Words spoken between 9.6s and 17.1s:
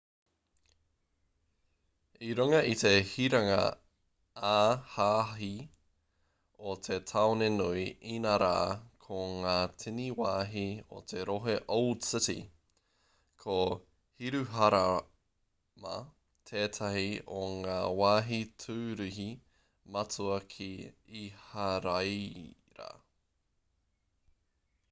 tini wāhi o te rohe old city ko hiruharama tētahi